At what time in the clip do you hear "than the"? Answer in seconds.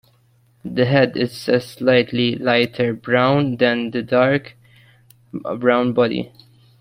3.57-4.01